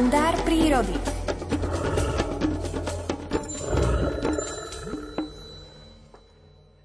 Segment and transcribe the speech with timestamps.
[0.00, 0.96] Kalendár prírody.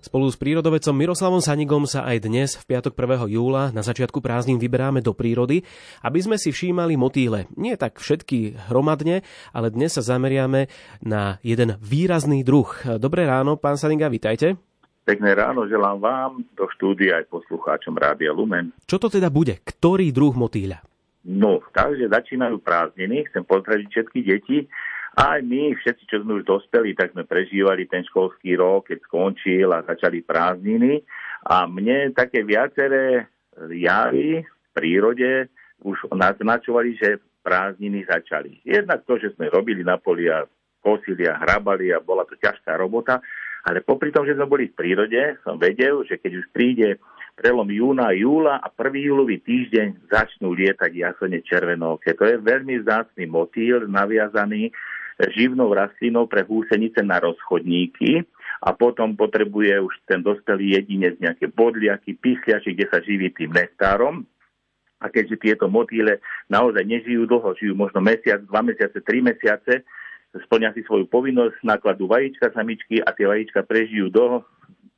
[0.03, 3.31] Spolu s prírodovedcom Miroslavom Sanigom sa aj dnes, v piatok 1.
[3.31, 5.63] júla, na začiatku prázdnin vyberáme do prírody,
[6.03, 7.47] aby sme si všímali motýle.
[7.55, 9.23] Nie tak všetky hromadne,
[9.55, 10.67] ale dnes sa zameriame
[10.99, 12.67] na jeden výrazný druh.
[12.99, 14.59] Dobré ráno, pán Saniga, vitajte.
[15.07, 18.75] Pekné ráno želám vám, do štúdia aj poslucháčom Rádia Lumen.
[18.83, 19.63] Čo to teda bude?
[19.63, 20.83] Ktorý druh motýľa?
[21.25, 24.57] No, takže začínajú prázdniny, chcem pozdraviť všetky deti.
[25.15, 29.73] Aj my, všetci, čo sme už dospeli, tak sme prežívali ten školský rok, keď skončil
[29.73, 31.01] a začali prázdniny.
[31.49, 33.25] A mne také viaceré
[33.73, 35.49] javy v prírode
[35.81, 38.61] už naznačovali, že prázdniny začali.
[38.61, 40.45] Jednak to, že sme robili na poli a
[40.81, 43.17] kosili a hrabali a bola to ťažká robota,
[43.65, 47.01] ale popri tom, že sme boli v prírode, som vedel, že keď už príde
[47.35, 52.15] prelom júna júla a prvý júlový týždeň začnú lietať jasene červenóke.
[52.15, 54.71] To je veľmi vzácný motýl naviazaný
[55.35, 58.23] živnou rastlinou pre húsenice na rozchodníky
[58.63, 64.27] a potom potrebuje už ten dospelý jedinec nejaké bodliaky, písliači, kde sa živí tým nektárom.
[65.03, 69.83] A keďže tieto motýle naozaj nežijú dlho, žijú možno mesiac, dva mesiace, tri mesiace,
[70.35, 74.43] splňa si svoju povinnosť, nakladú vajíčka samičky a tie vajíčka prežijú do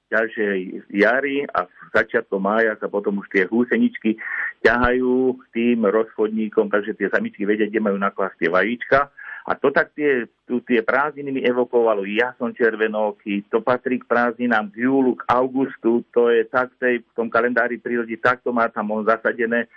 [0.07, 4.15] ďalšej jary a začiatkom mája sa potom už tie húseničky
[4.63, 8.99] ťahajú tým rozchodníkom, takže tie samičky vedia, kde majú naklásť tie vajíčka.
[9.47, 12.03] A to tak tie, tu, tie prázdniny mi evokovalo.
[12.03, 16.99] Ja som červenoký, to patrí k prázdninám k júlu, k augustu, to je tak tej,
[16.99, 19.71] v tom kalendári prírody, takto má tam on zasadené,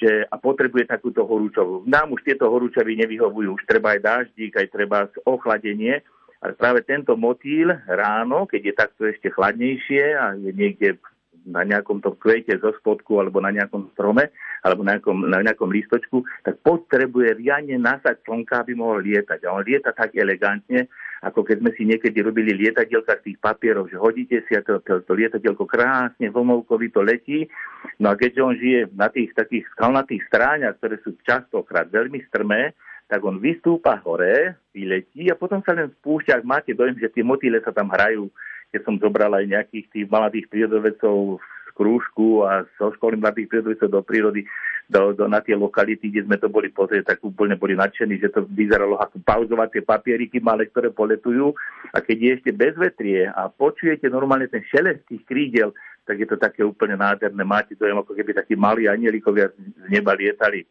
[0.00, 1.84] že a potrebuje takúto horúčovú.
[1.84, 6.00] Nám už tieto horúčavy nevyhovujú, už treba aj dáždík, aj treba ochladenie,
[6.42, 10.98] ale práve tento motýl ráno, keď je takto ešte chladnejšie a je niekde
[11.46, 14.30] na nejakom tom kvete zo spodku alebo na nejakom strome
[14.62, 19.42] alebo na nejakom, na nejakom lístočku, tak potrebuje riadne nasať slnka, aby mohol lietať.
[19.42, 20.86] A on lieta tak elegantne,
[21.22, 24.78] ako keď sme si niekedy robili lietadielka z tých papierov, že hodíte si a to,
[24.86, 27.50] to, to lietadielko krásne vlnovkovito letí.
[27.98, 32.74] No a keďže on žije na tých takých skalnatých stráňach, ktoré sú častokrát veľmi strmé,
[33.12, 37.20] tak on vystúpa hore, vyletí a potom sa len spúšťa, ak máte dojem, že tie
[37.20, 38.32] motýle sa tam hrajú,
[38.72, 43.92] keď som zobral aj nejakých tých mladých prírodovedcov z krúžku a zo školy mladých prírodovedcov
[43.92, 44.48] do prírody,
[44.88, 48.32] do, do, na tie lokality, kde sme to boli pozrieť, tak úplne boli nadšení, že
[48.32, 51.52] to vyzeralo ako pauzovať tie papieriky malé, ktoré poletujú.
[51.92, 55.76] A keď je ešte bezvetrie a počujete normálne ten šelest tých krídel,
[56.08, 57.44] tak je to také úplne nádherné.
[57.44, 60.64] Máte dojem, ako keby takí malí anielikovia z neba lietali.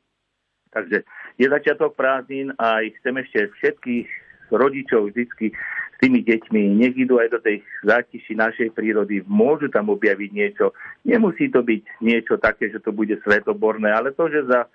[0.72, 1.04] Takže
[1.36, 4.08] je začiatok prázdnin a chcem ešte všetkých
[4.52, 9.94] rodičov vždy s tými deťmi, nech idú aj do tej zátiši našej prírody, môžu tam
[9.94, 10.74] objaviť niečo.
[11.06, 14.70] Nemusí to byť niečo také, že to bude svetoborné, ale to, že za e,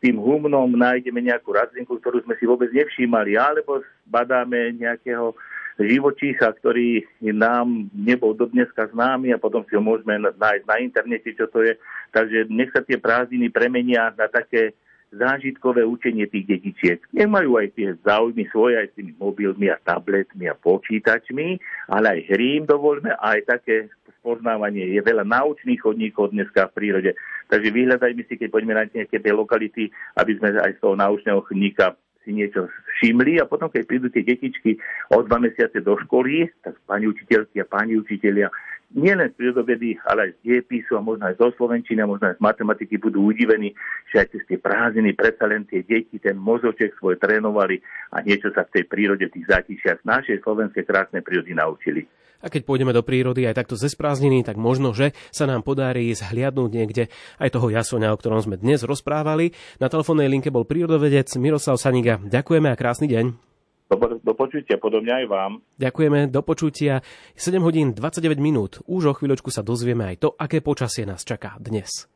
[0.00, 5.34] tým humnom nájdeme nejakú rastlinku, ktorú sme si vôbec nevšímali, alebo badáme nejakého
[5.76, 11.36] živočícha, ktorý nám nebol do dneska známy a potom si ho môžeme nájsť na internete,
[11.36, 11.76] čo to je.
[12.16, 14.72] Takže nech sa tie prázdniny premenia na také
[15.14, 16.98] zážitkové učenie tých detičiek.
[17.14, 22.06] Nech majú aj tie záujmy svoje, aj s tými mobilmi a tabletmi a počítačmi, ale
[22.18, 23.88] aj hry im dovoľme, aj také
[24.20, 24.90] spoznávanie.
[24.90, 27.10] Je veľa naučných chodníkov dneska v prírode.
[27.46, 31.46] Takže vyhľadajme si, keď poďme na nejaké tie lokality, aby sme aj z toho naučného
[31.46, 31.94] chodníka
[32.26, 32.66] si niečo
[32.98, 34.74] všimli a potom, keď prídu tie detičky
[35.14, 38.50] o dva mesiace do školy, tak pani učiteľky a pani učiteľia
[38.94, 42.44] nielen z prírodovedy, ale aj z diepisu a možno aj zo Slovenčiny možno aj z
[42.44, 43.74] matematiky budú udivení,
[44.12, 47.82] že aj cez tie prázdniny predsa len tie deti ten mozoček svoj trénovali
[48.14, 52.06] a niečo sa v tej prírode, v tých zátišiach našej slovenskej krásnej prírody naučili.
[52.44, 56.12] A keď pôjdeme do prírody aj takto ze prázdniny, tak možno, že sa nám podarí
[56.12, 57.08] zhliadnúť niekde
[57.40, 59.56] aj toho jasoňa, o ktorom sme dnes rozprávali.
[59.80, 62.20] Na telefónnej linke bol prírodovedec Miroslav Saniga.
[62.20, 63.55] Ďakujeme a krásny deň.
[63.86, 65.52] Do, do počutia, podobne aj vám.
[65.78, 67.06] Ďakujeme, do počutia.
[67.38, 68.82] 7 hodín 29 minút.
[68.90, 72.10] Už o chvíľočku sa dozvieme aj to, aké počasie nás čaká dnes.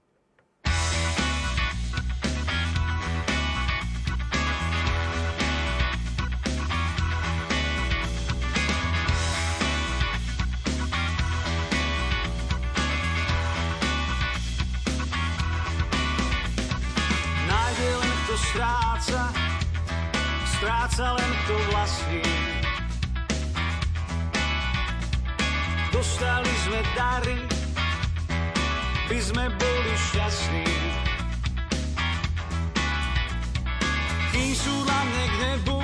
[18.51, 18.90] stráca
[20.61, 22.21] stráca len to vlastní.
[25.89, 27.41] Dostali sme dary,
[29.09, 30.69] by sme boli šťastní.
[34.37, 35.81] Kým sú mne k nebu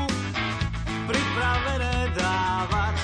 [1.09, 2.97] pripravené dávať.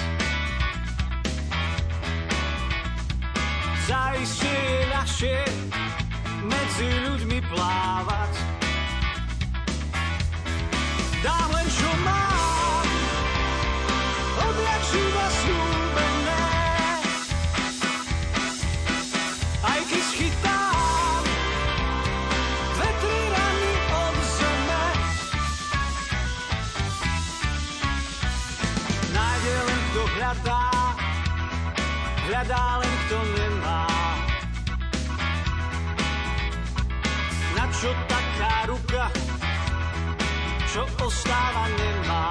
[3.88, 5.38] Zaiste je ľahšie
[6.44, 8.52] medzi ľuďmi plávať
[32.42, 33.86] hľadá len kto nemá.
[37.54, 39.06] Na čo taká ruka,
[40.66, 42.26] čo ostáva nemá.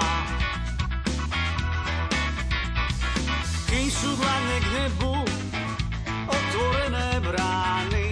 [3.72, 5.16] Kým sú dlane k nebu,
[6.28, 8.08] otvorené brány.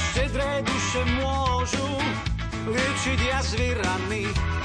[0.00, 1.88] Štedré duše môžu
[2.64, 4.55] liečiť jazvy rany.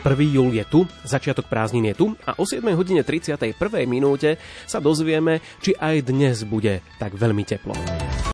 [0.00, 0.16] 1.
[0.32, 3.52] júl je tu, začiatok prázdnin je tu a o 7 hodine 31.
[3.84, 7.76] minúte sa dozvieme, či aj dnes bude tak veľmi teplo.